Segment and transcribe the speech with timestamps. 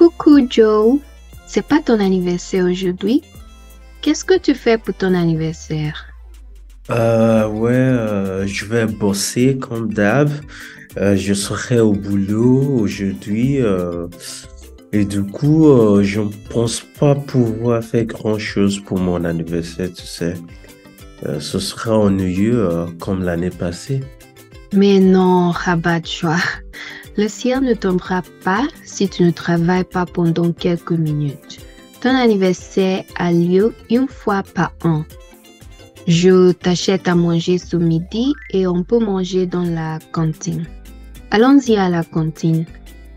[0.00, 0.98] Coucou Joe,
[1.46, 3.20] c'est pas ton anniversaire aujourd'hui?
[4.00, 6.06] Qu'est-ce que tu fais pour ton anniversaire?
[6.90, 10.30] Euh, ouais, euh, je vais bosser comme d'hab.
[10.96, 13.60] Euh, je serai au boulot aujourd'hui.
[13.60, 14.06] euh,
[14.94, 15.66] et du coup,
[16.02, 20.32] je ne pense pas pouvoir faire grand-chose pour mon anniversaire, tu sais.
[21.38, 24.00] Ce sera ennuyeux comme l'année passée.
[24.72, 26.38] Mais non, rabat-joie.
[27.16, 31.60] Le ciel ne tombera pas si tu ne travailles pas pendant quelques minutes.
[32.00, 35.04] Ton anniversaire a lieu une fois par an.
[36.06, 40.66] Je t'achète à manger ce midi et on peut manger dans la cantine.
[41.30, 42.64] Allons-y à la cantine.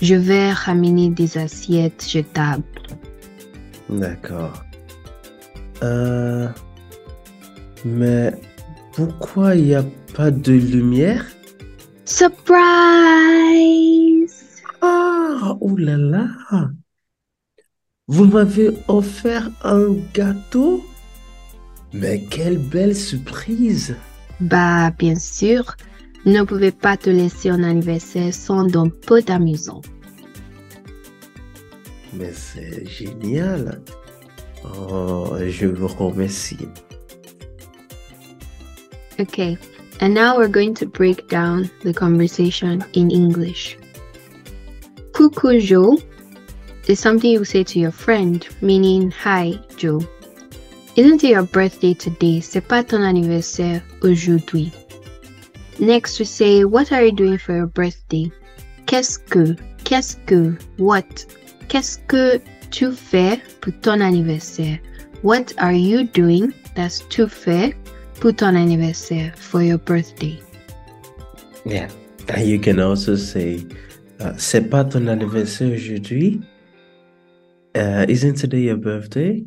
[0.01, 2.63] Je vais ramener des assiettes jetables.
[3.89, 4.63] D'accord.
[5.81, 6.47] Euh,
[7.85, 8.33] mais
[8.93, 11.25] pourquoi il n'y a pas de lumière?
[12.05, 13.12] Surprise!
[15.65, 16.27] Oh là là!
[18.07, 20.83] Vous m'avez offert un gâteau?
[21.93, 23.95] Mais quelle belle surprise!
[24.41, 25.77] Bah, bien sûr,
[26.25, 29.79] ne pouvais pas te laisser un anniversaire sans un peu d'amusant.
[32.11, 33.81] Mais c'est génial!
[34.65, 36.67] Oh, je vous remercie.
[39.17, 39.57] Okay,
[40.01, 43.77] and now we're going to break down the conversation in English.
[45.23, 45.97] Coucou Joe
[46.89, 50.01] is something you say to your friend, meaning hi Joe.
[50.97, 52.41] Isn't it your birthday today?
[52.41, 54.73] C'est pas ton anniversaire aujourd'hui.
[55.79, 58.29] Next we say what are you doing for your birthday?
[58.85, 59.55] Qu'est-ce que?
[59.85, 60.57] Qu'est-ce que?
[60.77, 61.25] What?
[61.69, 64.77] Qu'est-ce que tu fais pour ton anniversaire?
[65.21, 66.53] What are you doing?
[66.75, 67.73] That's tu fais
[68.19, 70.37] pour ton anniversaire for your birthday.
[71.63, 71.89] Yeah.
[72.27, 73.65] And you can also say,
[74.37, 76.41] c'est pas ton anniversaire aujourd'hui?
[77.75, 79.43] Uh, isn't today your birthday?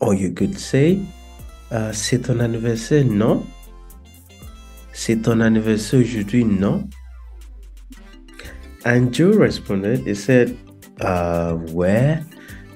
[0.00, 0.98] Or you could say,
[1.70, 3.44] uh, c'est ton anniversaire, non?
[4.92, 6.88] C'est ton anniversaire aujourd'hui, non?
[8.84, 10.56] And Joe responded, he said,
[11.00, 12.20] uh, ouais,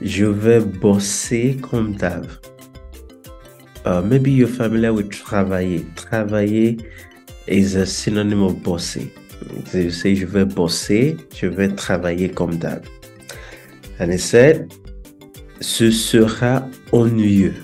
[0.03, 2.27] je vais bosser comme d'hab.
[3.85, 5.85] Uh, maybe you're familiar with travailler.
[5.95, 6.79] Travailler
[7.47, 9.11] is a synonym of bosser.
[9.73, 12.85] You say, je vais bosser, je vais travailler comme d'hab.
[13.99, 14.73] And he said,
[15.61, 17.55] ce sera ennuyeux.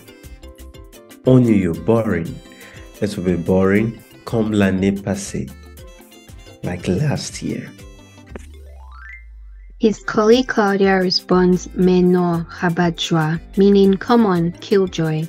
[1.26, 2.34] Ennuyeux, boring.
[3.00, 5.50] It will be boring comme l'année passée.
[6.62, 7.70] Like last year.
[9.78, 15.28] His colleague Claudia responds, non, rabat-joie, meaning come on, killjoy.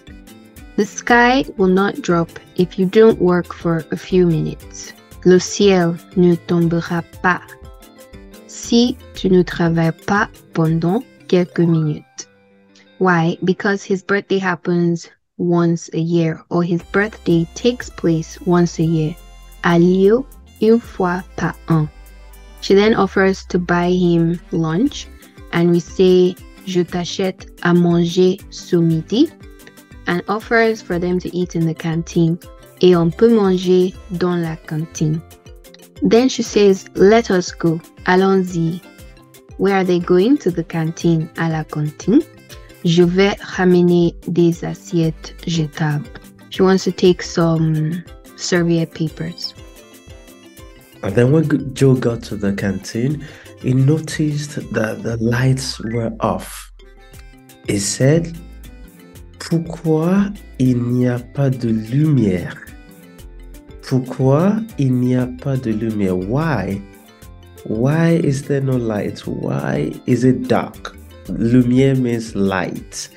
[0.77, 4.93] The sky will not drop if you don't work for a few minutes.
[5.25, 7.41] Le ciel ne tombera pas
[8.47, 12.27] si tu ne travailles pas pendant quelques minutes.
[12.99, 13.37] Why?
[13.43, 19.15] Because his birthday happens once a year, or his birthday takes place once a year.
[19.63, 20.25] A lieu
[20.61, 21.87] une fois par an.
[22.61, 25.07] She then offers to buy him lunch,
[25.53, 26.35] and we say,
[26.65, 29.29] Je t'achète à manger ce midi,
[30.07, 32.39] and offers for them to eat in the canteen.
[32.81, 35.19] Et on peut manger dans la cantine.
[36.03, 37.79] Then she says, Let us go.
[38.05, 38.81] Allons-y.
[39.57, 40.37] Where are they going?
[40.37, 42.21] To the canteen, à la cantine.
[42.85, 46.07] Je vais ramener des assiettes jetables.
[46.49, 48.03] She wants to take some
[48.35, 49.53] serviette papers.
[51.03, 53.25] And then when Joe got to the canteen,
[53.61, 56.71] he noticed that the lights were off.
[57.67, 58.35] He said,
[59.39, 62.66] Pourquoi il n'y a pas de lumière?
[63.87, 66.17] Pourquoi il n'y a pas de lumière?
[66.17, 66.81] Why?
[67.63, 69.25] Why is there no light?
[69.25, 70.93] Why is it dark?
[71.29, 73.07] Lumière means light.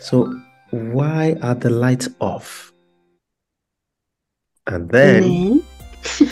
[0.00, 0.34] So
[0.70, 2.72] why are the lights off?
[4.66, 5.62] And then And
[6.18, 6.30] then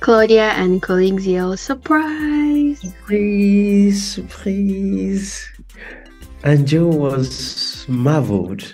[0.00, 2.80] Claudia and colleagues yell, Surprise!
[2.80, 5.48] Surprise, surprise.
[6.44, 8.72] And Joe was marveled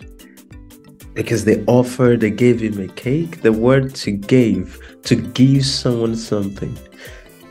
[1.18, 3.42] because they offered, they gave him a cake.
[3.42, 6.78] The word to give, to give someone something.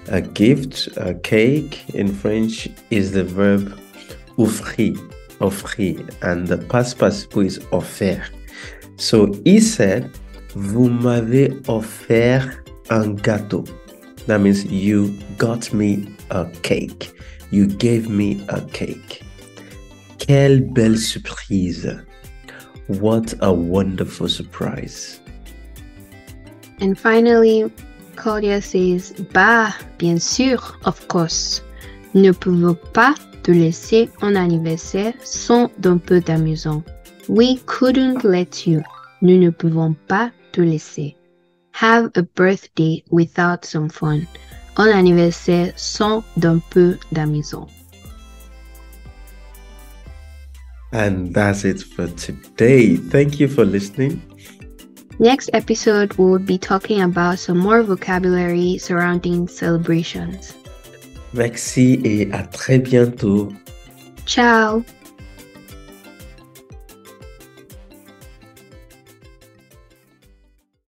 [0.07, 3.77] A gift, a cake in French is the verb
[4.37, 4.95] offrir,
[5.39, 8.21] offrir, and the past participle is offert.
[8.95, 10.17] So he said,
[10.55, 13.67] Vous m'avez offert un gâteau.
[14.27, 17.11] That means you got me a cake.
[17.51, 19.23] You gave me a cake.
[20.19, 21.85] Quelle belle surprise.
[22.87, 25.19] What a wonderful surprise.
[26.79, 27.69] And finally,
[28.15, 31.61] Claudia says, Bah, bien sûr, of course.
[32.13, 36.83] Ne pouvons pas te laisser en anniversaire sans d'un peu d'amusant.
[37.27, 38.81] We couldn't let you.
[39.21, 41.15] Nous ne pouvons pas te laisser.
[41.73, 44.21] Have a birthday without some fun.
[44.77, 47.67] Un anniversaire sans d'un peu d'amusant.
[50.91, 52.95] And that's it for today.
[52.95, 54.21] Thank you for listening.
[55.19, 60.53] Next episode, we'll be talking about some more vocabulary surrounding celebrations.
[61.33, 63.51] Merci et à très bientôt.
[64.25, 64.83] Ciao!